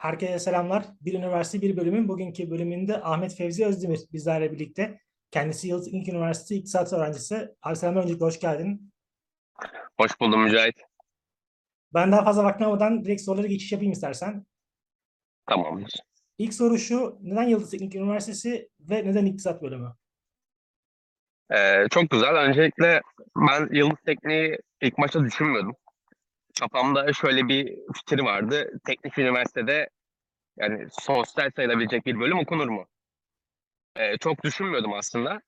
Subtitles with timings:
[0.00, 0.84] Herkese selamlar.
[1.00, 5.00] Bir üniversite bir bölümün bugünkü bölümünde Ahmet Fevzi Özdemir bizlerle birlikte.
[5.30, 7.48] Kendisi Yıldız İlk Üniversitesi İktisat öğrencisi.
[7.62, 8.92] Abi selamlar öncelikle hoş geldin.
[10.00, 10.74] Hoş buldum Mücahit.
[11.94, 14.46] Ben daha fazla vaktim almadan direkt sorulara geçiş yapayım istersen.
[15.46, 15.92] Tamamdır.
[16.38, 17.18] İlk soru şu.
[17.20, 19.94] Neden Yıldız Teknik Üniversitesi ve neden İktisat bölümü?
[21.50, 22.36] Ee, çok güzel.
[22.36, 23.00] Öncelikle
[23.36, 25.76] ben Yıldız Tekniği ilk başta düşünmüyordum.
[26.58, 28.70] Kafamda şöyle bir fikir vardı.
[28.86, 29.88] Teknik üniversitede
[30.56, 32.86] yani sosyal sayılabilecek bir bölüm okunur mu?
[33.96, 35.40] Ee, çok düşünmüyordum aslında.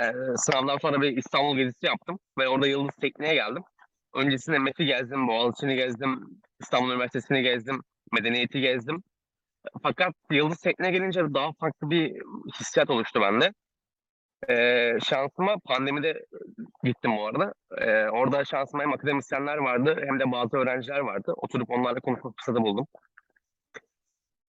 [0.00, 3.62] Ee, sınavdan sonra bir İstanbul gezisi yaptım ve orada Yıldız Tekniğe geldim.
[4.14, 7.80] Öncesinde MEF'i gezdim, Boğaziçi'ni gezdim, İstanbul Üniversitesi'ni gezdim,
[8.12, 9.02] Medeniyet'i gezdim.
[9.82, 12.12] Fakat Yıldız Tekniğe gelince daha farklı bir
[12.60, 13.52] hissiyat oluştu bende.
[14.50, 16.26] Ee, şansıma pandemide
[16.84, 17.54] gittim bu arada.
[17.78, 21.32] Ee, orada şansıma hem akademisyenler vardı hem de bazı öğrenciler vardı.
[21.36, 22.86] Oturup onlarla konuşma fırsatı buldum.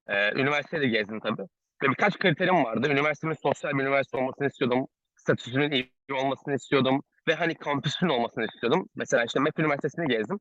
[0.08, 1.42] Ee, üniversiteyi de gezdim tabii.
[1.84, 2.88] Ve birkaç kriterim vardı.
[2.92, 4.88] Üniversitemin sosyal bir üniversite olmasını istiyordum.
[5.16, 7.04] Statüsünün iyi olmasını istiyordum.
[7.28, 8.90] Ve hani kampüsün olmasını istiyordum.
[8.96, 10.40] Mesela işte MEF Üniversitesi'ni gezdim.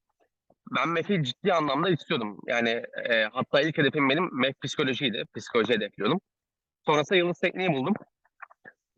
[0.77, 2.39] Ben MEF'i ciddi anlamda istiyordum.
[2.47, 5.25] Yani e, hatta ilk hedefim benim MEF psikolojiydi.
[5.37, 6.21] Psikoloji hedefliyordum.
[6.87, 7.95] Sonrasında Yıldız Tekniği buldum.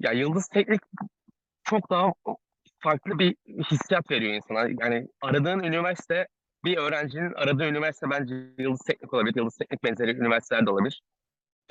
[0.04, 0.80] Ya Yıldız Teknik
[1.64, 2.12] çok daha
[2.78, 3.36] farklı bir
[3.70, 4.68] hissiyat veriyor insana.
[4.80, 6.26] Yani aradığın üniversite,
[6.64, 9.36] bir öğrencinin aradığı üniversite bence Yıldız Teknik olabilir.
[9.36, 11.02] Yıldız Teknik benzeri üniversiteler de olabilir.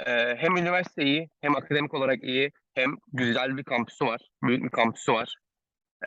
[0.06, 4.22] Ee, hem üniversite iyi, hem akademik olarak iyi, hem güzel bir kampüsü var.
[4.44, 5.36] Büyük bir kampüsü var.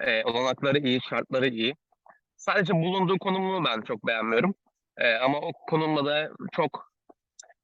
[0.00, 1.74] Ee, olanakları iyi, şartları iyi.
[2.36, 4.54] Sadece bulunduğu konumu ben çok beğenmiyorum.
[4.98, 6.92] Ee, ama o konumla da çok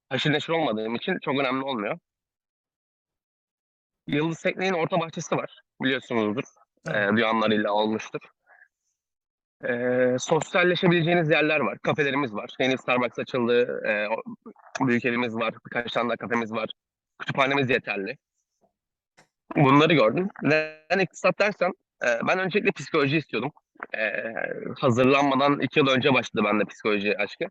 [0.08, 1.98] haşır neşir olmadığım için çok önemli olmuyor.
[4.06, 5.60] Yıldız Tekniğin orta bahçesi var.
[5.82, 6.42] Biliyorsunuzdur.
[6.88, 7.12] Evet.
[7.12, 8.20] E, duyanlarıyla olmuştur.
[9.64, 11.78] E, sosyalleşebileceğiniz yerler var.
[11.78, 12.50] Kafelerimiz var.
[12.60, 13.82] Yeni Starbucks açıldı.
[13.88, 14.08] E,
[14.86, 15.54] büyük evimiz var.
[15.66, 16.70] Birkaç tane daha kafemiz var.
[17.18, 18.16] Kütüphanemiz yeterli.
[19.56, 20.28] Bunları gördüm.
[20.42, 21.72] Neden iktisat dersen
[22.04, 23.52] e, ben öncelikle psikoloji istiyordum.
[23.98, 24.22] E,
[24.80, 27.44] hazırlanmadan iki yıl önce başladı bende psikoloji aşkı.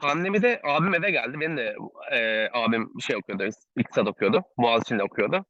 [0.00, 1.40] Pandemide abim eve geldi.
[1.40, 1.76] Benim de
[2.12, 4.42] e, abim şey okuyordu, iktisat okuyordu.
[4.58, 5.44] Boğaziçi'nde okuyordu.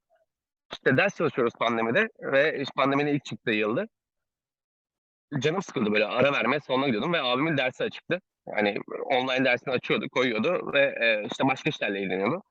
[0.72, 3.87] İşte ders çalışıyoruz pandemide ve işte pandeminin ilk çıktığı yıldı.
[5.39, 8.21] Canım sıkıldı böyle ara vermeye salona gidiyordum ve abimin dersi açıktı.
[8.56, 12.43] Yani online dersini açıyordu, koyuyordu ve e, işte başka işlerle ilgileniyordu.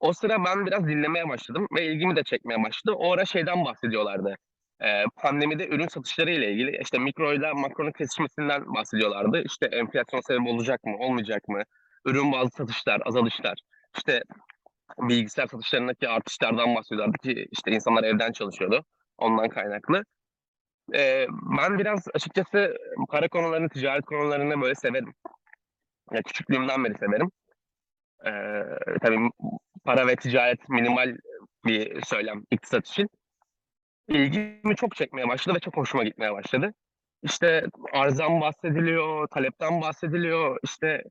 [0.00, 2.96] O sıra ben biraz dinlemeye başladım ve ilgimi de çekmeye başladı.
[2.98, 4.36] O ara şeyden bahsediyorlardı.
[4.82, 9.42] E, pandemide ürün satışları ile ilgili işte mikro ile makronun kesişmesinden bahsediyorlardı.
[9.42, 11.62] İşte enflasyon sebebi olacak mı, olmayacak mı?
[12.04, 13.58] Ürün bazı satışlar, azalışlar.
[13.96, 14.22] İşte
[14.98, 18.84] bilgisayar satışlarındaki artışlardan bahsediyorlardı ki işte insanlar evden çalışıyordu.
[19.18, 20.04] Ondan kaynaklı.
[20.94, 21.26] Ee,
[21.58, 22.76] ben biraz açıkçası
[23.08, 25.12] para konularını, ticaret konularını böyle severim.
[26.12, 27.30] Ya küçüklüğümden beri severim.
[28.26, 28.62] Ee,
[29.02, 29.30] tabii
[29.84, 31.16] para ve ticaret minimal
[31.66, 33.08] bir söylem iktisat için.
[34.08, 36.74] İlgimi çok çekmeye başladı ve çok hoşuma gitmeye başladı.
[37.22, 41.02] İşte arzdan bahsediliyor, talepten bahsediliyor, işte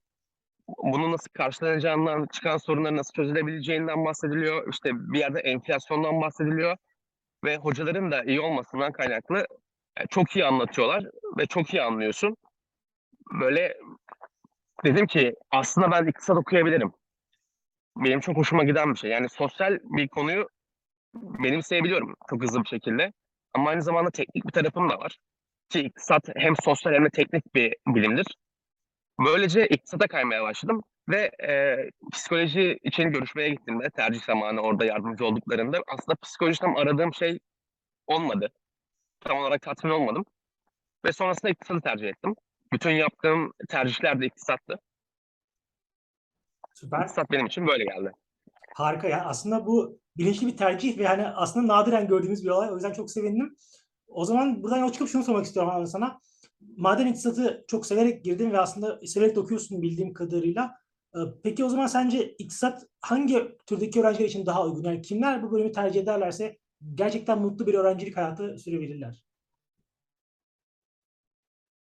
[0.68, 4.70] bunu nasıl karşılanacağından, çıkan sorunları nasıl çözülebileceğinden bahsediliyor.
[4.70, 6.78] İşte bir yerde enflasyondan bahsediliyor.
[7.44, 9.48] Ve hocaların da iyi olmasından kaynaklı
[9.98, 11.06] e, çok iyi anlatıyorlar
[11.38, 12.38] ve çok iyi anlıyorsun.
[13.42, 13.78] Böyle
[14.86, 16.94] dedim ki aslında ben iktisat okuyabilirim.
[17.98, 19.12] Benim çok hoşuma giden bir şey.
[19.12, 20.50] Yani sosyal bir konuyu
[21.16, 23.14] benimseyebiliyorum çok hızlı bir şekilde.
[23.54, 25.18] Ama aynı zamanda teknik bir tarafım da var.
[25.70, 28.28] Ki iktisat hem sosyal hem de teknik bir bilimdir.
[29.20, 31.78] Böylece iktisata kaymaya başladım ve e,
[32.14, 37.40] psikoloji için görüşmeye gittiğimde tercih zamanı orada yardımcı olduklarında aslında psikoloji tam aradığım şey
[38.08, 38.50] olmadı.
[39.20, 40.26] Tam olarak tatmin olmadım.
[41.06, 42.36] Ve sonrasında iktisatı tercih ettim.
[42.74, 44.80] Bütün yaptığım tercihler de iktisattı.
[46.74, 47.02] Süper.
[47.02, 48.12] İktisat benim için böyle geldi.
[48.76, 49.26] Harika ya.
[49.26, 52.72] Aslında bu bilinçli bir tercih ve hani aslında nadiren gördüğümüz bir olay.
[52.72, 53.56] O yüzden çok sevindim.
[54.08, 56.20] O zaman buradan yola çıkıp şunu sormak istiyorum abi sana.
[56.78, 60.76] Madem iktisatı çok severek girdin ve aslında severek de okuyorsun bildiğim kadarıyla.
[61.16, 64.84] Ee, Peki o zaman sence iktisat hangi türdeki öğrenciler için daha uygun?
[64.84, 66.58] Yani kimler bu bölümü tercih ederlerse
[66.96, 69.24] gerçekten mutlu bir öğrencilik hayatı sürebilirler?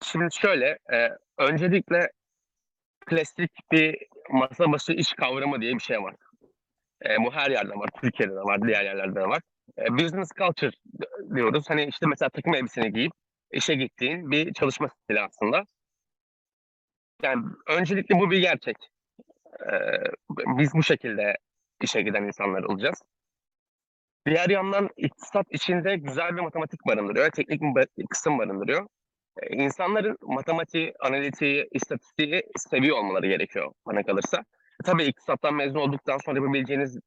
[0.04, 2.12] Şimdi şöyle, e, öncelikle
[3.06, 3.98] klasik bir
[4.32, 6.16] masa başı iş kavramı diye bir şey var.
[7.10, 9.42] E, bu her yerde var, Türkiye'de de var, diğer yerlerde de var.
[9.78, 10.72] E, business culture
[11.36, 11.70] diyoruz.
[11.70, 13.12] Hani işte mesela takım elbiseni giyip
[13.52, 15.64] işe gittiğin bir çalışma stili aslında.
[17.24, 18.78] Yani öncelikle bu bir gerçek.
[19.60, 19.74] E,
[20.58, 21.38] biz bu şekilde
[21.82, 23.02] işe giden insanlar olacağız.
[24.28, 28.88] Diğer yandan iktisat içinde güzel bir matematik barındırıyor, teknik bir kısım barındırıyor.
[29.42, 34.44] e, insanların matematiği, analitiği, istatistiği seviyor olmaları gerekiyor bana kalırsa.
[34.84, 37.00] Tabii iktisattan mezun olduktan sonra yapabileceğiniz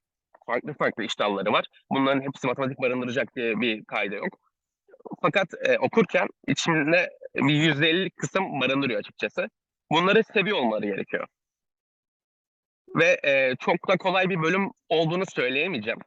[0.46, 1.66] farklı farklı iş dalları var.
[1.90, 4.38] Bunların hepsi matematik barındıracak diye bir kayda yok.
[5.22, 9.48] Fakat e, okurken içinde bir yüzde elli kısım barındırıyor açıkçası.
[9.90, 11.26] Bunları seviyor olmaları gerekiyor.
[12.96, 15.98] Ve e, çok da kolay bir bölüm olduğunu söyleyemeyeceğim.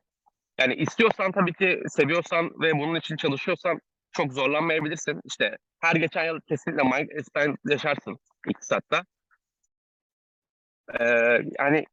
[0.60, 3.80] Yani istiyorsan tabii ki seviyorsan ve bunun için çalışıyorsan
[4.12, 5.22] çok zorlanmayabilirsin.
[5.26, 8.18] İşte her geçen yıl kesinlikle Mike Espen yaşarsın
[8.50, 9.04] iktisatta.
[11.00, 11.06] Ee,
[11.60, 11.86] yani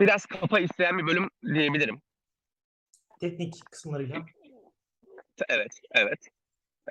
[0.00, 2.00] biraz kafa isteyen bir bölüm diyebilirim.
[3.20, 4.26] Teknik kısımlarıyla.
[5.48, 6.18] Evet, evet.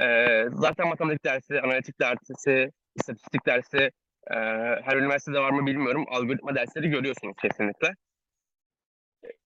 [0.01, 3.91] Ee, zaten matematik dersi, analitik dersi, istatistik dersi
[4.31, 4.35] e,
[4.83, 6.05] her üniversitede var mı bilmiyorum.
[6.09, 7.93] Algoritma dersleri görüyorsunuz kesinlikle.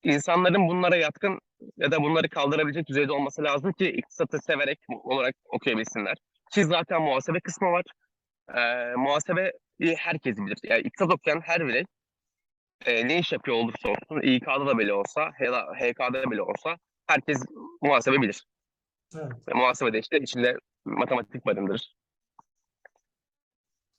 [0.04, 1.40] İnsanların bunlara yatkın
[1.78, 6.18] ya da bunları kaldırabilecek düzeyde olması lazım ki iktisatı severek olarak okuyabilsinler.
[6.52, 7.84] Ki zaten muhasebe kısmı var.
[8.56, 10.58] Ee, muhasebeyi herkes bilir.
[10.64, 11.86] Yani iktisat okuyan her birey
[12.86, 15.32] e, ne iş yapıyor olursa olsun, İK'da da bile olsa,
[15.80, 16.78] HK'da bile olsa
[17.08, 17.46] herkes
[17.82, 18.46] muhasebe bilir.
[19.16, 19.32] Evet.
[19.48, 21.96] Ve muhasebede işte içinde matematik barındırır.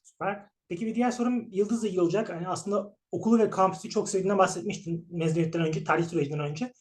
[0.03, 0.47] Süper.
[0.69, 2.29] Peki bir diğer sorum Yıldız'la ilgili olacak.
[2.29, 6.73] Hani aslında okulu ve kampüsü çok sevdiğinden bahsetmiştin mezuniyetten önce, tarih sürecinden önce.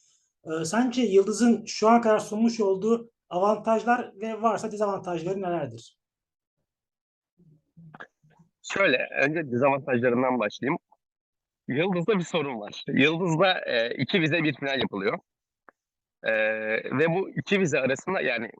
[0.44, 5.99] Ee, sence Yıldız'ın şu ana kadar sunmuş olduğu avantajlar ve varsa dezavantajları nelerdir?
[8.74, 10.80] Şöyle, önce dezavantajlarından başlayayım.
[11.68, 12.84] Yıldız'da bir sorun var.
[12.88, 15.20] Yıldız'da e, iki vize bir final yapılıyor.
[16.24, 16.34] E,
[16.98, 18.52] ve bu iki vize arasında yani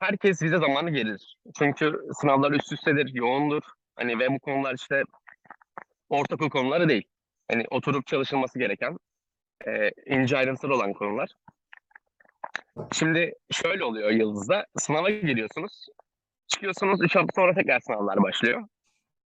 [0.00, 1.36] herkes vize zamanı gelir.
[1.58, 3.62] Çünkü sınavlar üst üstedir, yoğundur.
[3.96, 5.02] Hani ve bu konular işte
[6.08, 7.04] ortaokul konuları değil.
[7.50, 8.96] Hani oturup çalışılması gereken
[9.66, 11.30] e, ince ayrıntılı olan konular.
[12.92, 14.66] Şimdi şöyle oluyor Yıldız'da.
[14.78, 15.86] Sınava giriyorsunuz.
[16.46, 18.62] Çıkıyorsunuz 3 hafta sonra tekrar sınavlar başlıyor.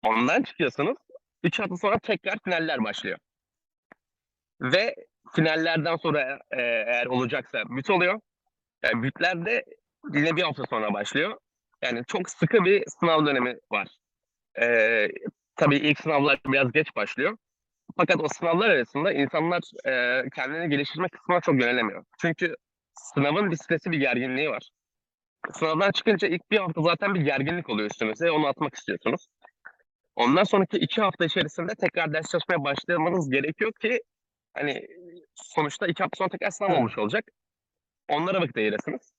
[0.07, 0.97] Ondan çıkıyorsunuz.
[1.43, 3.19] 3 hafta sonra tekrar finaller başlıyor.
[4.61, 4.95] Ve
[5.35, 8.21] finallerden sonra e, eğer olacaksa büt oluyor.
[8.85, 9.65] Yani bütler de
[10.13, 11.39] yine bir hafta sonra başlıyor.
[11.83, 13.89] Yani çok sıkı bir sınav dönemi var.
[14.61, 15.09] E,
[15.57, 17.37] tabii ilk sınavlar biraz geç başlıyor.
[17.97, 22.05] Fakat o sınavlar arasında insanlar e, kendini geliştirme kısmına çok yönelemiyor.
[22.21, 22.57] Çünkü
[22.95, 24.71] sınavın bir stresi, bir gerginliği var.
[25.53, 28.31] Sınavdan çıkınca ilk bir hafta zaten bir gerginlik oluyor üstünüze.
[28.31, 29.29] Onu atmak istiyorsunuz.
[30.19, 34.03] Ondan sonraki iki hafta içerisinde tekrar ders çalışmaya başlamanız gerekiyor ki
[34.55, 34.87] hani
[35.35, 37.25] sonuçta iki hafta sonra tekrar sınav olmuş olacak.
[38.09, 39.13] Onlara vakit ayırasınız.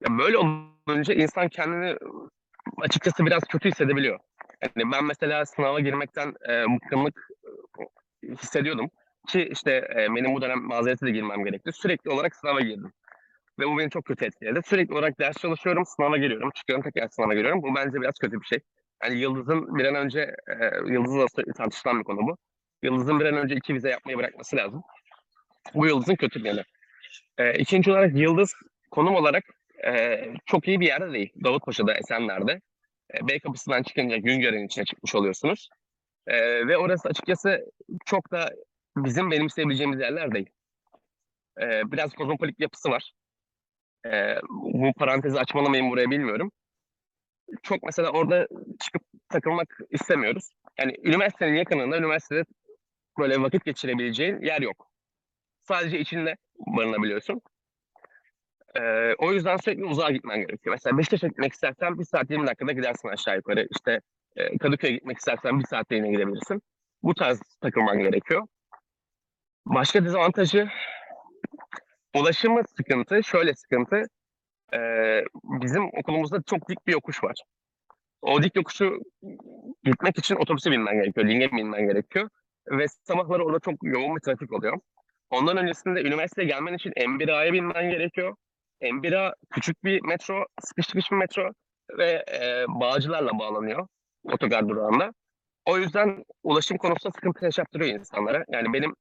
[0.00, 1.96] Ya böyle olunca insan kendini
[2.78, 4.18] açıkçası biraz kötü hissedebiliyor.
[4.62, 7.28] Yani ben mesela sınava girmekten e, bıkkınlık
[8.22, 8.90] e, hissediyordum.
[9.28, 11.72] Ki işte e, benim bu dönem mazerete de girmem gerekti.
[11.72, 12.92] Sürekli olarak sınava girdim.
[13.58, 14.60] Ve bu beni çok kötü etkiledi.
[14.66, 17.62] Sürekli olarak ders çalışıyorum, sınava giriyorum, çıkıyorum tekrar sınava giriyorum.
[17.62, 18.58] Bu bence biraz kötü bir şey.
[19.02, 20.20] Yani Yıldız'ın bir an önce,
[20.60, 21.26] e, Yıldız'la
[21.56, 22.36] tartışılan bir konu bu.
[22.82, 24.82] Yıldız'ın bir an önce iki vize yapmayı bırakması lazım.
[25.74, 26.64] Bu Yıldız'ın kötü bir yanı.
[27.38, 28.54] E, ikinci olarak Yıldız
[28.90, 29.44] konum olarak
[29.86, 31.32] e, çok iyi bir yerde değil.
[31.44, 32.60] Davutpaşa'da, Esenler'de.
[33.14, 35.68] E, B kapısından çıkınca Güngören'in içine çıkmış oluyorsunuz.
[36.26, 37.72] E, ve orası açıkçası
[38.06, 38.50] çok da
[38.96, 40.50] bizim benimseyebileceğimiz yerler değil.
[41.60, 43.12] E, biraz kozmopolit yapısı var.
[44.06, 46.52] E, bu parantezi açmalı mıyım buraya bilmiyorum.
[47.62, 48.48] Çok mesela orada
[48.80, 50.50] çıkıp takılmak istemiyoruz.
[50.78, 52.44] Yani üniversitenin yakınında üniversitede
[53.18, 54.90] böyle vakit geçirebileceğin yer yok.
[55.62, 57.40] Sadece içinde barınabiliyorsun.
[58.80, 60.74] Ee, o yüzden sürekli uzağa gitmen gerekiyor.
[60.74, 63.68] Mesela Beşiktaş'a gitmek istersen bir saat 20 dakikada gidersin aşağı yukarı.
[63.70, 64.00] İşte
[64.36, 66.62] e, Kadıköy'e gitmek istersen bir saatte yine gidebilirsin.
[67.02, 68.46] Bu tarz takılman gerekiyor.
[69.66, 70.68] Başka dezavantajı
[72.14, 73.22] ulaşımı sıkıntı.
[73.22, 74.02] Şöyle sıkıntı.
[74.74, 77.36] Ee, bizim okulumuzda çok dik bir yokuş var.
[78.22, 79.00] O dik yokuşu
[79.84, 81.26] gitmek için otobüse binmen gerekiyor.
[81.26, 82.28] Linge binmen gerekiyor.
[82.70, 84.78] Ve sabahları orada çok yoğun bir trafik oluyor.
[85.30, 88.36] Ondan öncesinde üniversiteye gelmen için M1A'ya binmen gerekiyor.
[88.82, 91.50] M1A küçük bir metro, sıkışmış bir metro
[91.98, 93.86] ve e, bağcılarla bağlanıyor
[94.32, 95.12] otogar durağında.
[95.66, 98.44] O yüzden ulaşım konusunda sıkıntı yaşattırıyor insanlara.
[98.48, 98.94] Yani benim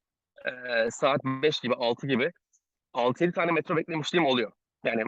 [0.46, 2.32] e, saat 5 gibi, 6 gibi
[2.94, 4.52] 6-7 tane metro beklemişliğim oluyor.
[4.84, 5.04] Yani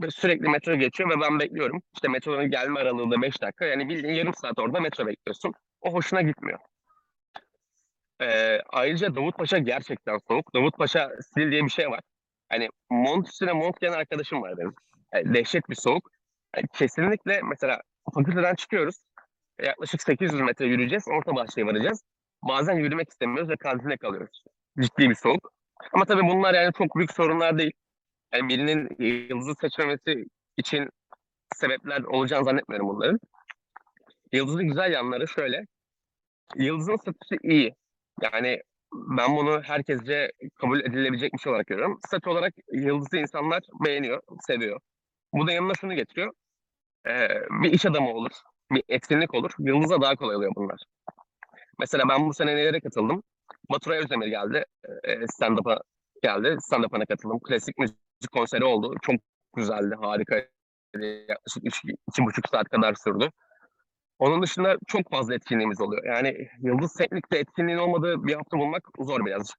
[0.00, 1.82] böyle sürekli metro geçiyor ve ben bekliyorum.
[1.94, 3.64] İşte metronun gelme aralığı da 5 dakika.
[3.64, 5.54] Yani bildiğin yarım saat orada metro bekliyorsun.
[5.80, 6.58] O hoşuna gitmiyor.
[8.22, 10.54] Ee, ayrıca Davutpaşa gerçekten soğuk.
[10.54, 12.00] Davutpaşa stil diye bir şey var.
[12.48, 14.74] Hani mont üstüne mont giyen arkadaşım var benim.
[15.14, 16.10] Yani dehşet bir soğuk.
[16.56, 17.80] Yani kesinlikle mesela
[18.14, 18.96] fakülteden çıkıyoruz.
[19.62, 21.08] Yaklaşık 800 metre yürüyeceğiz.
[21.08, 22.02] Orta bahçeye varacağız.
[22.42, 24.44] Bazen yürümek istemiyoruz ve kantinde kalıyoruz.
[24.80, 25.52] Ciddi bir soğuk.
[25.92, 27.72] Ama tabii bunlar yani çok büyük sorunlar değil.
[28.32, 28.88] Yani birinin
[29.28, 30.24] yıldızı seçmemesi
[30.56, 30.90] için
[31.54, 33.20] sebepler olacağını zannetmiyorum bunların.
[34.32, 35.66] Yıldız'ın güzel yanları şöyle.
[36.56, 37.74] Yıldız'ın statüsü iyi.
[38.22, 38.62] Yani
[38.94, 41.98] ben bunu herkesce kabul edilebilecek bir şey olarak görüyorum.
[42.06, 44.80] Statü olarak Yıldız'ı insanlar beğeniyor, seviyor.
[45.32, 46.32] Bu da yanına şunu getiriyor.
[47.08, 47.28] Ee,
[47.62, 48.32] bir iş adamı olur,
[48.72, 49.50] bir etkinlik olur.
[49.58, 50.80] Yıldız'a daha kolay oluyor bunlar.
[51.78, 53.22] Mesela ben bu sene nelere katıldım?
[53.70, 54.64] Baturay Özdemir geldi.
[55.04, 55.80] E, stand-up'a
[56.22, 56.56] geldi.
[56.60, 57.40] Stand-up'ına katıldım.
[57.40, 57.96] Klasik müzik
[58.28, 58.94] konseri oldu.
[59.02, 59.16] Çok
[59.56, 60.36] güzeldi, harika.
[61.28, 63.30] Yaklaşık üç, iki buçuk saat kadar sürdü.
[64.18, 66.04] Onun dışında çok fazla etkinliğimiz oluyor.
[66.04, 69.58] Yani Yıldız Teknik'te etkinliğin olmadığı bir hafta bulmak zor birazcık.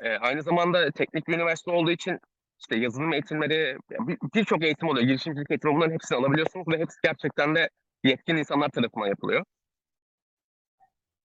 [0.00, 2.18] E, aynı zamanda teknik bir üniversite olduğu için
[2.60, 5.06] işte yazılım eğitimleri, bir- birçok eğitim oluyor.
[5.06, 7.70] Girişimcilik eğitimi bunların hepsini alabiliyorsunuz ve hepsi gerçekten de
[8.04, 9.44] yetkin insanlar tarafından yapılıyor.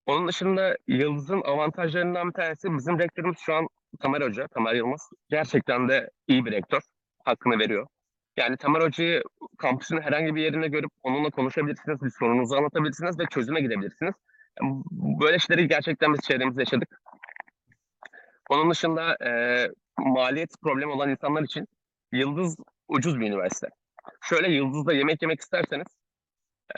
[0.06, 3.68] Onun dışında Yıldız'ın avantajlarından bir tanesi bizim rektörümüz şu an
[4.00, 5.10] Tamer Hoca, Tamer Yılmaz.
[5.30, 6.82] Gerçekten de iyi bir rektör.
[7.24, 7.86] Hakkını veriyor.
[8.36, 9.22] Yani Tamer Hoca'yı
[9.58, 14.14] kampüsün herhangi bir yerine görüp onunla konuşabilirsiniz, bir sorununuzu anlatabilirsiniz ve çözüme gidebilirsiniz.
[15.20, 17.00] Böyle şeyleri gerçekten biz çevremizde yaşadık.
[18.50, 21.66] Onun dışında eee, maliyet problemi olan insanlar için
[22.12, 22.56] Yıldız
[22.88, 23.68] ucuz bir üniversite.
[24.22, 25.86] Şöyle Yıldız'da yemek yemek isterseniz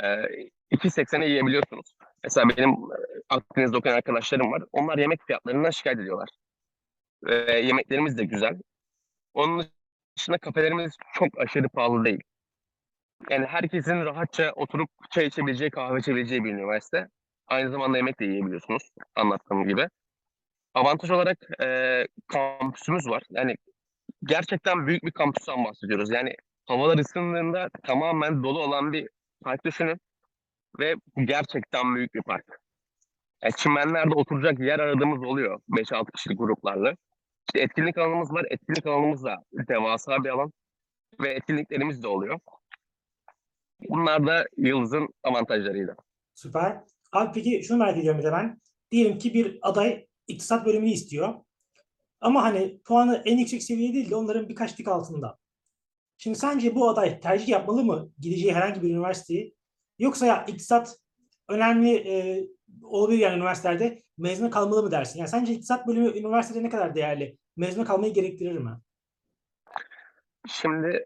[0.03, 1.95] eee 2.80'e yiyebiliyorsunuz.
[2.25, 2.97] Mesela benim e,
[3.29, 4.63] Akdeniz'de okuyan arkadaşlarım var.
[4.73, 6.29] Onlar yemek fiyatlarından şikayet ediyorlar.
[7.23, 8.59] Ve yemeklerimiz de güzel.
[9.35, 9.67] Onun
[10.19, 12.21] dışında kafelerimiz çok aşırı pahalı değil.
[13.31, 17.09] Yani herkesin rahatça oturup çay içebileceği, kahve içebileceği bir üniversite.
[17.47, 18.83] Aynı zamanda yemek de yiyebiliyorsunuz
[19.15, 19.89] anlattığım gibi.
[20.75, 23.23] Avantaj olarak e, kampüsümüz var.
[23.31, 23.57] Yani
[24.25, 26.11] gerçekten büyük bir kampüsten bahsediyoruz.
[26.11, 26.35] Yani
[26.67, 29.09] havalar ısındığında tamamen dolu olan bir
[29.45, 30.01] park düşünün.
[30.79, 32.61] Ve gerçekten büyük bir park.
[33.43, 36.95] Yani çimenlerde oturacak yer aradığımız oluyor 5-6 kişilik gruplarla.
[37.55, 38.47] Etkinlik alanımız var.
[38.51, 39.37] Etkinlik alanımız da
[39.69, 40.53] devasa bir alan.
[41.21, 42.41] Ve etkinliklerimiz de oluyor.
[43.89, 45.97] Bunlar da Yıldız'ın avantajlarıydı.
[46.35, 46.81] Süper.
[47.13, 48.61] Abi peki şunu merak ediyorum bir de ben.
[48.91, 51.35] Diyelim ki bir aday iktisat bölümünü istiyor.
[52.21, 55.39] Ama hani puanı en yüksek seviye değil de onların birkaç tık altında.
[56.19, 59.55] Şimdi sence bu aday tercih yapmalı mı gideceği herhangi bir üniversiteyi?
[59.99, 60.97] Yoksa ya iktisat
[61.49, 62.45] önemli e,
[62.83, 65.19] olabilir yani üniversitelerde mezuna kalmalı mı dersin?
[65.19, 67.39] Yani sence iktisat bölümü üniversitede ne kadar değerli?
[67.57, 68.71] Mezuna kalmayı gerektirir mi?
[70.49, 71.05] Şimdi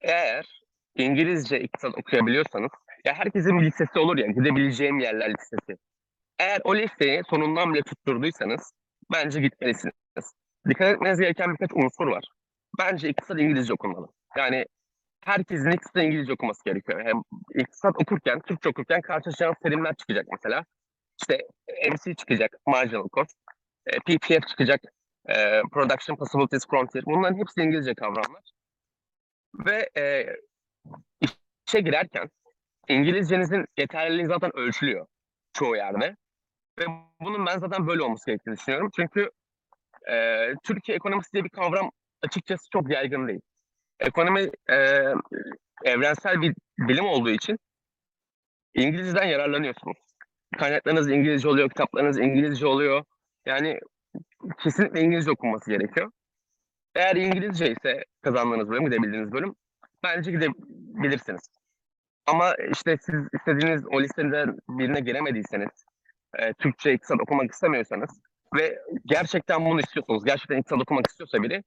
[0.00, 0.62] eğer
[0.96, 2.70] İngilizce iktisat okuyabiliyorsanız
[3.04, 5.78] ya herkesin bir listesi olur ya gidebileceğim yerler listesi.
[6.38, 8.72] Eğer o listeyi sonundan bile tutturduysanız
[9.12, 9.94] bence gitmelisiniz.
[10.68, 12.24] Dikkat etmeniz gereken birkaç unsur var.
[12.78, 14.08] Bence iktisat İngilizce okunmalı.
[14.36, 14.66] Yani
[15.24, 17.04] herkesin iktisat İngilizce okuması gerekiyor.
[17.04, 17.22] Hem
[17.54, 20.64] iktisat okurken, Türkçe okurken karşılaşacağınız terimler çıkacak mesela.
[21.20, 21.46] İşte
[21.90, 23.36] MC çıkacak, marginal cost.
[23.86, 24.80] e, PPF çıkacak,
[25.28, 27.04] e, Production Possibilities Frontier.
[27.06, 28.42] Bunların hepsi İngilizce kavramlar.
[29.54, 30.26] Ve e,
[31.20, 32.30] işe girerken
[32.88, 35.06] İngilizcenizin yeterliliği zaten ölçülüyor
[35.52, 36.16] çoğu yerde.
[36.78, 36.84] Ve
[37.20, 38.90] bunun ben zaten böyle olması gerektiğini düşünüyorum.
[38.96, 39.30] Çünkü
[40.10, 41.90] e, Türkiye ekonomisi diye bir kavram
[42.22, 43.40] açıkçası çok yaygın değil.
[44.00, 44.76] Ekonomi e,
[45.84, 47.58] evrensel bir bilim olduğu için
[48.74, 49.96] İngilizceden yararlanıyorsunuz.
[50.58, 53.04] Kaynaklarınız İngilizce oluyor, kitaplarınız İngilizce oluyor.
[53.46, 53.80] Yani
[54.62, 56.10] kesinlikle İngilizce okunması gerekiyor.
[56.94, 59.54] Eğer İngilizce ise kazandığınız bölüm, gidebildiğiniz bölüm
[60.02, 61.40] bence gidebilirsiniz.
[62.26, 65.84] Ama işte siz istediğiniz o listeden birine giremediyseniz,
[66.38, 68.20] e, Türkçe iktisat okumak istemiyorsanız
[68.56, 71.62] ve gerçekten bunu istiyorsanız, gerçekten iktisat okumak istiyorsa biri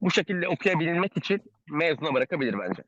[0.00, 2.82] bu şekilde okuyabilmek için mezuna bırakabilir bence.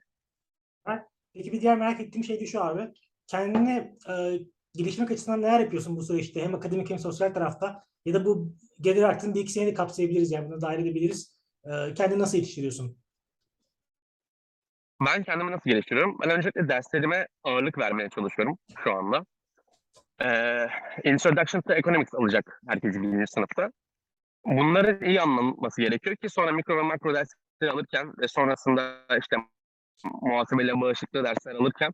[1.35, 2.89] Peki bir diğer merak ettiğim şey de şu abi.
[3.27, 4.39] Kendini e,
[4.75, 6.45] gelişmek açısından neler yapıyorsun bu süreçte?
[6.45, 10.31] Hem akademik hem sosyal tarafta ya da bu gelir artın bir iki seneyi de kapsayabiliriz
[10.31, 11.37] yani bunu dahil edebiliriz.
[11.65, 13.01] E, kendini nasıl yetiştiriyorsun?
[15.07, 16.19] Ben kendimi nasıl geliştiriyorum?
[16.23, 19.27] Ben öncelikle derslerime ağırlık vermeye çalışıyorum şu anda.
[20.23, 20.67] Ee,
[21.05, 23.71] Introduction to Economics alacak herkes birinci sınıfta.
[24.45, 29.37] Bunların iyi anlanması gerekiyor ki sonra mikro ve makro dersleri alırken ve sonrasında işte
[30.23, 31.93] muhasebeyle bağışıklığı dersler alırken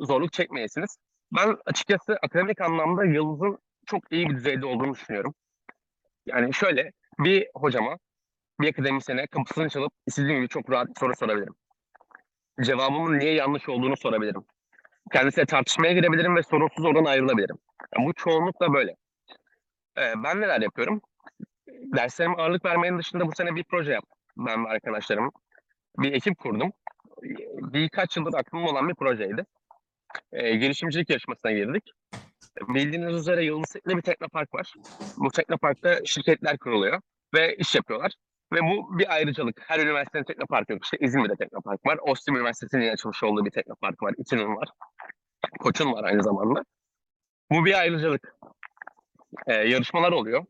[0.00, 0.98] zorluk çekmeyesiniz.
[1.32, 3.58] Ben açıkçası akademik anlamda Yıldız'ın
[3.88, 5.34] çok iyi bir düzeyde olduğunu düşünüyorum.
[6.26, 7.98] Yani şöyle bir hocama,
[8.60, 11.54] bir akademisyene kapısını çalıp istediğim gibi çok rahat soru sorabilirim
[12.62, 14.44] cevabımın niye yanlış olduğunu sorabilirim.
[15.12, 17.56] Kendisiyle tartışmaya girebilirim ve sorunsuz oradan ayrılabilirim.
[17.96, 18.96] Yani bu çoğunlukla böyle.
[19.98, 21.00] Ee, ben neler yapıyorum?
[21.68, 24.18] Derslerime ağırlık vermenin dışında bu sene bir proje yaptım.
[24.36, 25.30] Ben ve arkadaşlarım.
[25.98, 26.72] Bir ekip kurdum.
[27.72, 29.44] Birkaç yıldır aklımda olan bir projeydi.
[30.32, 31.92] Ee, girişimcilik yarışmasına girdik.
[32.68, 34.72] Bildiğiniz üzere Yıldız Tekne bir teknopark var.
[35.16, 37.00] Bu teknoparkta şirketler kuruluyor
[37.34, 38.12] ve iş yapıyorlar.
[38.52, 39.60] Ve bu bir ayrıcalık.
[39.66, 40.84] Her üniversitenin teknoparkı yok.
[40.84, 41.98] İşte İzmir'de teknopark var.
[42.02, 44.14] Ostim Üniversitesi'nin yeni açılmış olduğu bir teknopark var.
[44.18, 44.68] İTÜ'nün var.
[45.58, 46.64] Koç'un var aynı zamanda.
[47.50, 48.34] Bu bir ayrıcalık.
[49.46, 50.44] Ee, yarışmalar oluyor.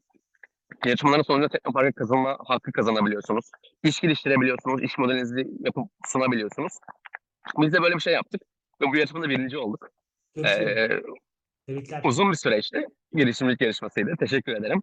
[0.85, 3.51] Yarışmaların sonucunda teknoparka kazanma hakkı kazanabiliyorsunuz.
[3.83, 4.83] İş geliştirebiliyorsunuz.
[4.83, 6.73] iş modelinizi yapıp sunabiliyorsunuz.
[7.59, 8.43] Biz de böyle bir şey yaptık.
[8.81, 9.91] Ve bu yarışmada birinci olduk.
[10.37, 11.01] Ee,
[11.69, 12.01] Tebrikler.
[12.05, 12.87] uzun bir süreçti.
[13.13, 14.17] Girişimcilik yarışmasıydı.
[14.19, 14.83] Teşekkür ederim.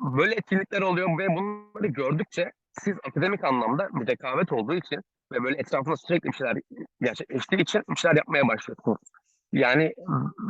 [0.00, 5.00] Böyle etkinlikler oluyor ve bunları gördükçe siz akademik anlamda bir rekabet olduğu için
[5.32, 6.56] ve böyle etrafında sürekli bir şeyler
[7.00, 8.98] gerçekleştiği için bir şeyler yapmaya başlıyorsunuz.
[9.52, 9.94] Yani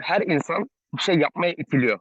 [0.02, 1.98] her insan bir şey yapmaya itiliyor.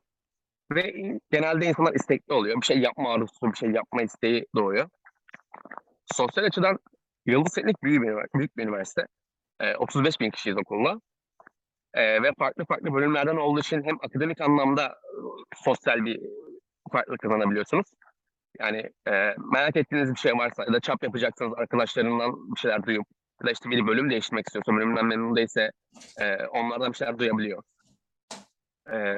[0.71, 0.93] Ve
[1.31, 2.61] genelde insanlar istekli oluyor.
[2.61, 4.89] Bir şey yapma arzusu, bir şey yapma isteği doğuyor.
[6.05, 6.79] Sosyal açıdan
[7.25, 8.03] Yıldız Teknik büyük
[8.57, 9.05] bir, üniversite.
[9.59, 11.01] Ee, 35 bin kişiyiz okulda.
[11.95, 15.17] Ee, ve farklı farklı bölümlerden olduğu için hem akademik anlamda e,
[15.55, 16.19] sosyal bir
[16.91, 17.85] farklılık kazanabiliyorsunuz.
[18.59, 23.05] Yani e, merak ettiğiniz bir şey varsa ya da çap yapacaksanız arkadaşlarından bir şeyler duyup
[23.41, 25.71] ya da işte biri bölüm değiştirmek istiyorsa, bölümden memnun değilse
[26.19, 27.63] e, onlardan bir şeyler duyabiliyor.
[28.93, 29.17] E,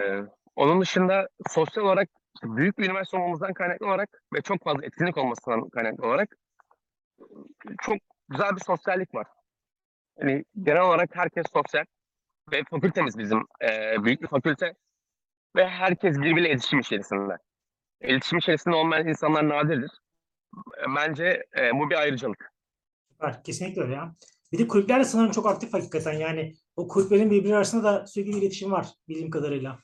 [0.55, 2.09] onun dışında sosyal olarak
[2.43, 6.29] büyük bir üniversite olmamızdan kaynaklı olarak ve çok fazla etkinlik olmasından kaynaklı olarak
[7.81, 7.97] çok
[8.29, 9.27] güzel bir sosyallik var.
[10.19, 11.85] Yani genel olarak herkes sosyal
[12.51, 14.73] ve fakültemiz bizim e, büyük bir fakülte
[15.55, 17.37] ve herkes birbiriyle iletişim içerisinde.
[18.01, 19.91] İletişim içerisinde olmayan insanlar nadirdir.
[20.95, 22.51] Bence e, bu bir ayrıcalık.
[23.11, 23.43] Süper.
[23.43, 24.15] Kesinlikle öyle ya.
[24.51, 26.13] Bir de kulüpler de sanırım çok aktif hakikaten.
[26.13, 29.79] Yani o kulüplerin birbiri arasında da sürekli bir iletişim var bildiğim kadarıyla.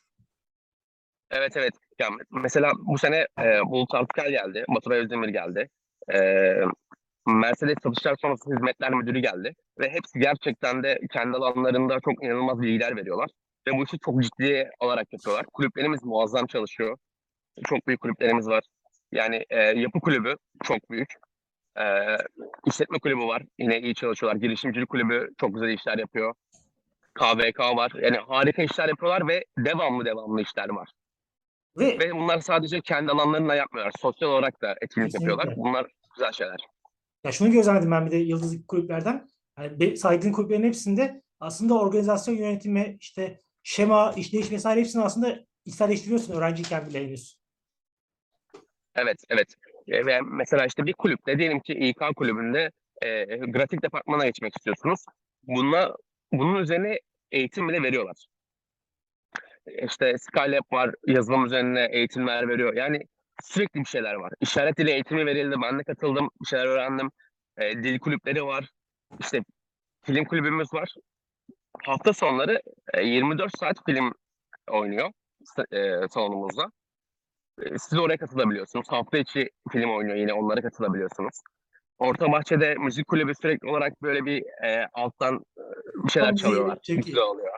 [1.31, 1.73] Evet evet.
[1.99, 4.65] Yani mesela bu sene e, Bulut Artıkel geldi.
[4.67, 5.69] Baturay Özdemir geldi.
[6.13, 6.17] E,
[7.27, 9.55] Mercedes Satışlar Sonrası Hizmetler Müdürü geldi.
[9.79, 13.29] Ve hepsi gerçekten de kendi alanlarında çok inanılmaz bilgiler veriyorlar.
[13.67, 15.45] Ve bu işi çok ciddi alarak yapıyorlar.
[15.53, 16.97] Kulüplerimiz muazzam çalışıyor.
[17.65, 18.63] Çok büyük kulüplerimiz var.
[19.11, 21.09] Yani e, yapı kulübü çok büyük.
[21.79, 21.83] E,
[22.65, 23.43] işletme kulübü var.
[23.59, 24.41] Yine iyi çalışıyorlar.
[24.41, 26.33] Girişimcilik kulübü çok güzel işler yapıyor.
[27.15, 27.91] KVK var.
[28.01, 30.89] Yani harika işler yapıyorlar ve devamlı devamlı işler var.
[31.79, 33.93] Ve Ve bunlar sadece kendi alanlarında yapmıyorlar.
[33.99, 35.31] Sosyal olarak da etkinlik Kesinlikle.
[35.31, 35.57] yapıyorlar.
[35.57, 36.57] Bunlar güzel şeyler.
[37.23, 39.27] Ya şunu gözlemledim ben bir de yıldız kulüplerden.
[39.59, 46.87] Yani saydığın kulüplerin hepsinde aslında organizasyon yönetimi, işte şema, işleyiş vesaire hepsini aslında içselleştiriyorsun öğrenciyken
[46.87, 47.39] bile henüz.
[48.95, 49.55] Evet, evet.
[49.87, 55.05] E, Ve mesela işte bir kulüpte diyelim ki İK kulübünde e, grafik departmana geçmek istiyorsunuz.
[55.43, 55.95] Bununla,
[56.31, 56.99] bunun üzerine
[57.31, 58.25] eğitim bile veriyorlar.
[59.67, 62.73] E, İşte Skylab var, yazılım üzerine eğitimler veriyor.
[62.73, 63.01] Yani
[63.41, 64.33] sürekli bir şeyler var.
[64.41, 67.11] İşaret dili eğitimi verildi, ben de katıldım, bir şeyler öğrendim.
[67.57, 68.69] E, dil kulüpleri var,
[69.19, 69.43] işte
[70.03, 70.93] film kulübümüz var.
[71.85, 72.61] Hafta sonları
[72.93, 74.13] e, 24 saat film
[74.71, 75.11] oynuyor
[75.71, 76.71] e, salonumuzda.
[77.61, 78.85] E, Siz oraya katılabiliyorsunuz.
[78.89, 81.41] Hafta içi film oynuyor yine onlara katılabiliyorsunuz.
[81.97, 85.61] Orta Bahçe'de müzik kulübü sürekli olarak böyle bir e, alttan e,
[86.03, 86.79] bir şeyler Tam çalıyorlar.
[86.87, 87.53] Güzel oluyor.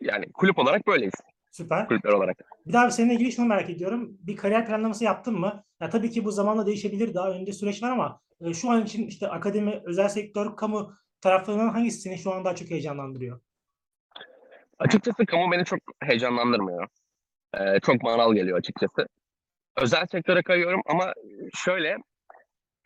[0.00, 1.14] Yani kulüp olarak böyleyiz.
[1.50, 1.88] Süper.
[1.88, 2.38] Kulüpler olarak.
[2.66, 4.16] Bir daha seninle ilgili şunu merak ediyorum.
[4.20, 5.64] Bir kariyer planlaması yaptın mı?
[5.80, 7.14] Ya tabii ki bu zamanla değişebilir.
[7.14, 11.68] Daha önünde süreç var ama e, şu an için işte akademi, özel sektör, kamu taraflarından
[11.68, 13.40] hangisi seni şu an daha çok heyecanlandırıyor?
[14.78, 16.88] Açıkçası kamu beni çok heyecanlandırmıyor.
[17.54, 19.08] E, çok manal geliyor açıkçası.
[19.76, 21.12] Özel sektöre kayıyorum ama
[21.54, 21.96] şöyle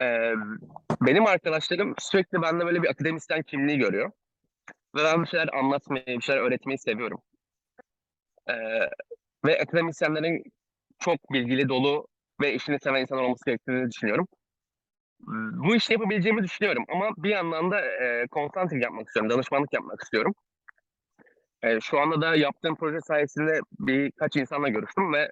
[0.02, 0.32] e,
[1.00, 4.10] benim arkadaşlarım sürekli bende böyle bir akademisyen kimliği görüyor.
[4.96, 7.20] Ve ben bir şeyler anlatmayı, bir şeyler öğretmeyi seviyorum.
[8.48, 8.54] E,
[9.44, 10.42] ve akademisyenlerin
[10.98, 12.06] çok bilgili, dolu
[12.40, 14.26] ve işini seven insanlar olması gerektiğini düşünüyorum.
[15.64, 20.34] Bu işi yapabileceğimi düşünüyorum ama bir yandan da e, consulting yapmak istiyorum, danışmanlık yapmak istiyorum.
[21.62, 25.30] E, şu anda da yaptığım proje sayesinde birkaç insanla görüştüm ve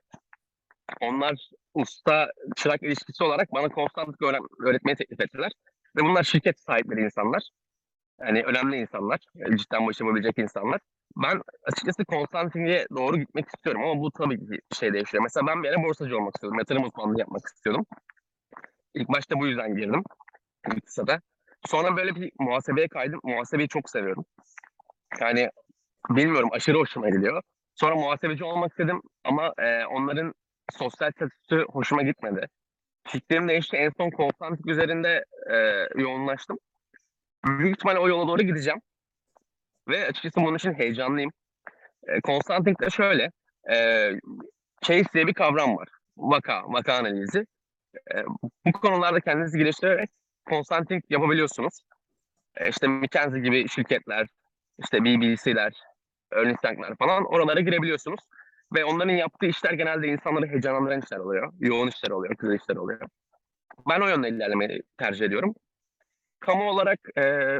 [1.00, 5.52] onlar usta çırak ilişkisi olarak bana konstantik öğren- öğretmeyi teklif ettiler.
[5.96, 7.42] Ve bunlar şirket sahipleri insanlar.
[8.20, 9.20] Yani önemli insanlar.
[9.56, 10.80] cidden bu işi yapabilecek insanlar.
[11.16, 15.22] Ben açıkçası konstantinge doğru gitmek istiyorum ama bu tabii ki şey değişiyor.
[15.22, 16.58] Mesela ben bir ara borsacı olmak istiyordum.
[16.58, 17.86] Yatırım uzmanlığı yapmak istiyordum.
[18.94, 20.02] İlk başta bu yüzden girdim.
[20.76, 21.20] İktisada.
[21.66, 23.20] Sonra böyle bir muhasebeye kaydım.
[23.22, 24.24] Muhasebeyi çok seviyorum.
[25.20, 25.50] Yani
[26.10, 27.42] bilmiyorum aşırı hoşuma gidiyor.
[27.74, 30.34] Sonra muhasebeci olmak istedim ama e, onların
[30.70, 32.46] sosyal statüsü hoşuma gitmedi.
[33.08, 33.76] Fikrim değişti.
[33.76, 36.58] En son konsantik üzerinde e, yoğunlaştım.
[37.44, 38.80] Büyük ihtimalle o yola doğru gideceğim.
[39.88, 41.30] Ve açıkçası bunun için heyecanlıyım.
[42.08, 43.30] E, consulting de şöyle.
[43.70, 44.10] E,
[44.82, 45.88] case diye bir kavram var.
[46.16, 47.46] Vaka, vaka analizi.
[48.14, 48.24] E,
[48.66, 50.10] bu konularda kendinizi geliştirerek
[50.50, 51.82] consulting yapabiliyorsunuz.
[52.56, 54.26] E, işte McKinsey gibi şirketler,
[54.78, 55.72] işte BBC'ler,
[56.32, 58.20] Ernst Young'lar falan oralara girebiliyorsunuz.
[58.74, 61.52] Ve onların yaptığı işler genelde insanları heyecanlandıran işler oluyor.
[61.60, 63.00] Yoğun işler oluyor, güzel işler oluyor.
[63.88, 65.54] Ben o yönde ilerlemeyi tercih ediyorum.
[66.40, 67.58] Kamu olarak e,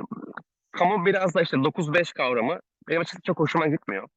[0.72, 4.08] kamu biraz da işte 9-5 kavramı benim açıkçası çok hoşuma gitmiyor.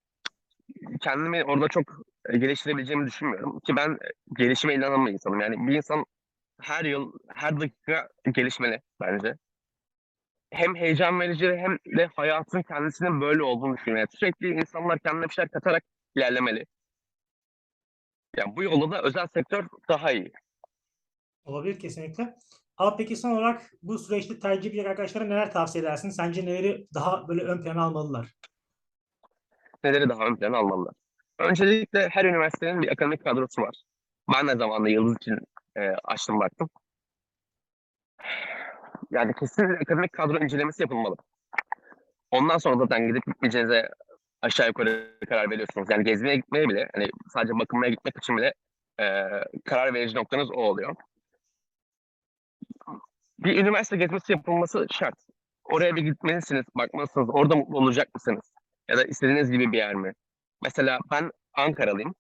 [1.02, 1.84] Kendimi orada çok
[2.30, 3.60] e, geliştirebileceğimi düşünmüyorum.
[3.60, 5.40] Ki ben e, gelişime inanan bir insanım.
[5.40, 6.06] Yani bir insan
[6.62, 9.38] her yıl, her dakika gelişmeli bence.
[10.52, 14.00] Hem heyecan verici hem de hayatın kendisinin böyle olduğunu düşünüyorum.
[14.00, 15.84] Yani sürekli insanlar kendine bir şeyler katarak
[16.16, 16.66] ilerlemeli.
[18.38, 20.32] Yani bu yolda da özel sektör daha iyi.
[21.46, 22.36] Olabilir kesinlikle.
[22.78, 26.10] Abi peki son olarak bu süreçte tercih edecek arkadaşlara neler tavsiye edersin?
[26.10, 28.34] Sence neleri daha böyle ön plana almalılar?
[29.84, 30.94] Neleri daha ön plana almalılar?
[31.40, 33.76] Öncelikle her üniversitenin bir akademik kadrosu var.
[34.34, 35.38] Ben de zamanında Yıldız için
[35.76, 36.70] e, açtım baktım.
[39.12, 41.16] Yani kesinlikle akademik kadro incelemesi yapılmalı.
[42.32, 43.90] Ondan sonra zaten gidip gitmeyeceğinize
[44.42, 45.90] aşağı yukarı karar veriyorsunuz.
[45.90, 48.54] Yani gezmeye gitmeye bile, hani sadece bakınmaya gitmek için bile
[49.00, 49.06] e,
[49.66, 50.96] karar verici noktanız o oluyor.
[53.40, 55.16] Bir üniversite gezmesi yapılması şart.
[55.64, 57.30] Oraya bir gitmelisiniz, bakmalısınız.
[57.30, 58.54] Orada mutlu olacak mısınız?
[58.90, 60.14] Ya da istediğiniz gibi bir yer mi?
[60.64, 62.16] Mesela ben Ankaralıyım.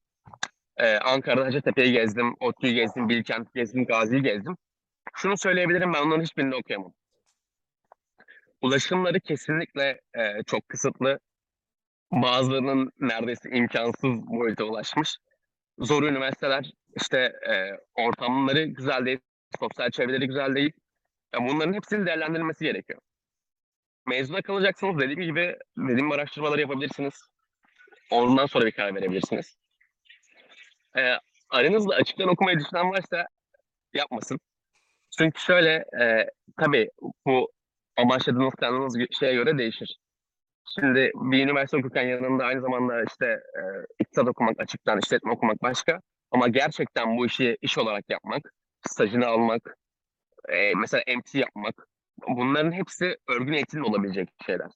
[0.78, 4.58] Ee, Ankara'da Hacettepe'yi gezdim, ODTÜ'yü gezdim, Bilkent'i gezdim, Gazi'yi gezdim.
[5.16, 6.94] Şunu söyleyebilirim, ben onların hiçbirini okuyamam.
[8.62, 11.20] Ulaşımları kesinlikle e, çok kısıtlı.
[12.12, 15.18] Bazılarının neredeyse imkansız boyuta ulaşmış.
[15.80, 17.18] Zor üniversiteler, işte
[17.50, 17.54] e,
[17.96, 19.20] ortamları güzel değil,
[19.60, 20.72] sosyal çevreleri güzel değil.
[21.34, 23.00] Yani bunların hepsinin değerlendirilmesi gerekiyor.
[24.08, 27.14] Mezuna kalacaksınız dediğim gibi dediğim araştırmaları yapabilirsiniz.
[28.12, 29.58] Ondan sonra bir karar verebilirsiniz.
[30.98, 31.14] Ee,
[31.50, 33.28] aranızda açıktan okumayı düşünen varsa
[33.94, 34.40] yapmasın.
[35.20, 36.90] Çünkü şöyle e, tabii
[37.26, 37.52] bu
[37.98, 39.98] amaçladığınız planınız şeye göre değişir.
[40.80, 43.62] Şimdi bir üniversite okurken yanında aynı zamanda işte e,
[44.00, 46.00] iktisat okumak, açıktan işletme okumak başka.
[46.32, 48.54] Ama gerçekten bu işi iş olarak yapmak,
[48.88, 49.78] stajını almak,
[50.50, 51.88] e, mesela MT yapmak,
[52.28, 54.72] bunların hepsi örgün eğitimle olabilecek şeyler.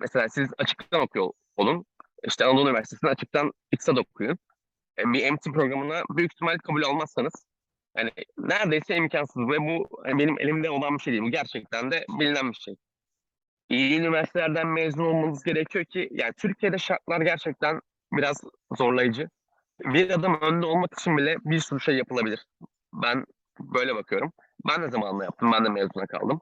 [0.00, 1.86] Mesela siz açıktan okuyor olun.
[2.24, 4.38] İşte Anadolu Üniversitesi'nde açıktan iktisat okuyun.
[4.98, 7.46] E, bir MT programına büyük ihtimal kabul almazsanız
[7.96, 11.22] yani neredeyse imkansız ve bu hani benim elimde olan bir şey değil.
[11.22, 12.76] Bu gerçekten de bilinen bir şey.
[13.68, 17.80] İyi üniversitelerden mezun olmanız gerekiyor ki yani Türkiye'de şartlar gerçekten
[18.12, 18.40] biraz
[18.76, 19.28] zorlayıcı.
[19.80, 22.46] Bir adım önde olmak için bile bir sürü şey yapılabilir.
[22.92, 23.24] Ben
[23.60, 24.32] böyle bakıyorum.
[24.68, 25.52] Ben de zamanla yaptım.
[25.52, 26.40] Ben de mezuna kaldım.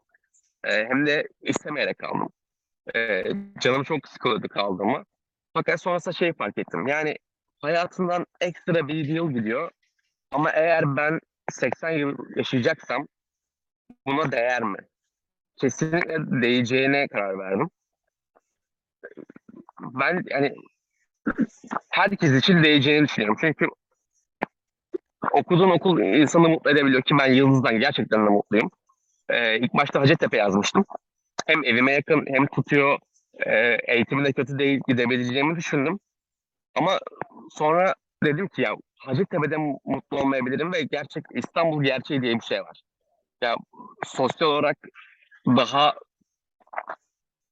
[0.65, 2.29] Ee, hem de istemeyerek kaldım.
[2.95, 3.25] Ee,
[3.61, 5.05] canım çok sıkılıyordu kaldığımı.
[5.55, 6.87] Fakat sonrasında şey fark ettim.
[6.87, 7.17] Yani
[7.59, 9.71] hayatından ekstra bir yıl gidiyor.
[10.31, 13.07] Ama eğer ben 80 yıl yaşayacaksam
[14.07, 14.79] buna değer mi?
[15.57, 17.71] Kesinlikle değeceğine karar verdim.
[19.81, 20.55] Ben yani
[21.91, 23.37] herkes için değeceğini düşünüyorum.
[23.41, 23.67] Çünkü
[25.33, 28.71] okuduğun okul insanı mutlu edebiliyor ki ben Yıldız'dan gerçekten de mutluyum.
[29.29, 30.85] Ee, ilk başta Hacettepe yazmıştım.
[31.47, 32.99] Hem evime yakın hem tutuyor.
[33.47, 35.99] E, eğitimi de kötü değil gidebileceğimi düşündüm.
[36.75, 36.99] Ama
[37.51, 42.61] sonra dedim ki ya Hacettepe'de mu- mutlu olmayabilirim ve gerçek İstanbul gerçeği diye bir şey
[42.61, 42.83] var.
[43.43, 43.57] Ya
[44.05, 44.77] sosyal olarak
[45.47, 45.95] daha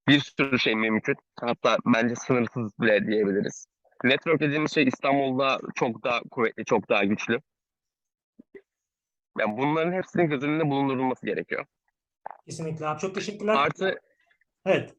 [0.08, 1.16] bir sürü şey mümkün.
[1.40, 3.66] Hatta bence sınırsız bile diyebiliriz.
[4.04, 7.40] Network dediğimiz şey İstanbul'da çok daha kuvvetli, çok daha güçlü.
[9.38, 11.66] Yani bunların hepsinin göz önünde bulundurulması gerekiyor.
[12.46, 13.00] Kesinlikle abi.
[13.00, 13.54] Çok teşekkürler.
[13.54, 13.98] Artı
[14.66, 14.94] Evet.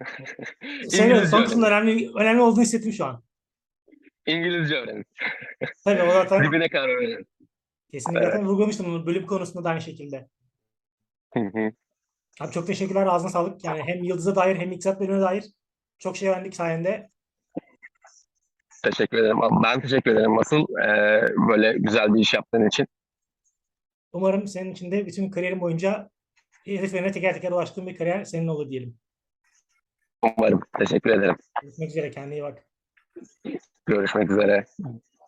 [0.90, 1.62] Söyle, son öğrenin.
[1.62, 3.22] önemli, önemli olduğunu hissettim şu an.
[4.26, 5.04] İngilizce öğrenin.
[5.84, 7.26] Tabii o zaten Dibine kadar öğrenin.
[7.90, 8.32] kesinlikle Evet.
[8.32, 10.28] zaten vurgulamıştım bunu bölüm konusunda da aynı şekilde.
[11.34, 11.70] Hı hı.
[12.40, 13.06] Abi çok teşekkürler.
[13.06, 13.64] Ağzına sağlık.
[13.64, 15.44] Yani hem Yıldız'a dair hem İktisat bölümüne dair
[15.98, 17.10] çok şey öğrendik sayende.
[18.84, 19.38] Teşekkür ederim.
[19.64, 22.86] Ben teşekkür ederim asıl eee, böyle güzel bir iş yaptığın için.
[24.12, 26.10] Umarım senin için de bütün kariyerin boyunca
[26.64, 28.98] hedeflerine teker teker ulaştığın bir kariyer senin olur diyelim.
[30.38, 30.60] Umarım.
[30.78, 31.36] Teşekkür ederim.
[31.62, 32.10] Görüşmek üzere.
[32.10, 32.66] Kendine iyi bak.
[33.86, 34.64] Görüşmek üzere.